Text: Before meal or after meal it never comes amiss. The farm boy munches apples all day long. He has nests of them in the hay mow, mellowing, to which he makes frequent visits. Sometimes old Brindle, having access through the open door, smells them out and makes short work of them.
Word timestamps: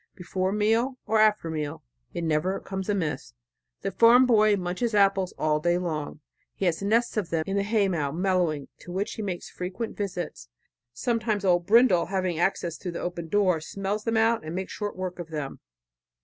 Before 0.15 0.51
meal 0.51 0.97
or 1.05 1.19
after 1.19 1.51
meal 1.51 1.83
it 2.11 2.23
never 2.23 2.59
comes 2.59 2.89
amiss. 2.89 3.35
The 3.83 3.91
farm 3.91 4.25
boy 4.25 4.55
munches 4.55 4.95
apples 4.95 5.31
all 5.37 5.59
day 5.59 5.77
long. 5.77 6.21
He 6.55 6.65
has 6.65 6.81
nests 6.81 7.17
of 7.17 7.29
them 7.29 7.43
in 7.45 7.55
the 7.55 7.61
hay 7.61 7.87
mow, 7.87 8.11
mellowing, 8.11 8.67
to 8.79 8.91
which 8.91 9.13
he 9.13 9.21
makes 9.21 9.51
frequent 9.51 9.95
visits. 9.95 10.49
Sometimes 10.91 11.45
old 11.45 11.67
Brindle, 11.67 12.07
having 12.07 12.39
access 12.39 12.77
through 12.79 12.93
the 12.93 12.99
open 12.99 13.27
door, 13.27 13.61
smells 13.61 14.03
them 14.03 14.17
out 14.17 14.43
and 14.43 14.55
makes 14.55 14.73
short 14.73 14.95
work 14.95 15.19
of 15.19 15.29
them. 15.29 15.59